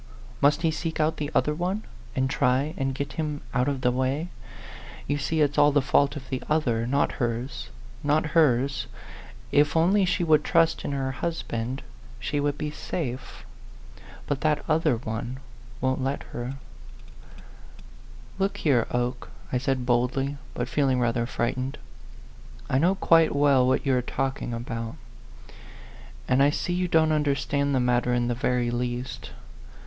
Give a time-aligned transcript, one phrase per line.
[0.41, 1.83] Must he seek out the other one,
[2.15, 4.29] and try and get him out of the way?
[5.05, 7.69] You see it's all the fault of the other not hers,
[8.03, 8.87] not hers.
[9.51, 11.83] If only she would trust in her husband,
[12.19, 13.45] she would be safe.
[14.25, 15.37] But that other one
[15.81, 16.59] won't let her." A PHANTOM
[18.39, 18.39] LOVER.
[18.39, 21.77] 123" Look here, Oke," I said boldly, but feel ing rather frightened;
[22.67, 24.95] "I know quite well what you are talking about.
[26.27, 29.29] And I see you don't understand the matter in the very least.